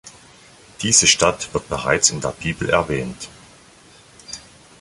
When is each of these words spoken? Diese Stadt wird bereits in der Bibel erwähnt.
Diese 0.81 1.05
Stadt 1.05 1.53
wird 1.53 1.69
bereits 1.69 2.09
in 2.09 2.21
der 2.21 2.29
Bibel 2.29 2.67
erwähnt. 2.71 3.29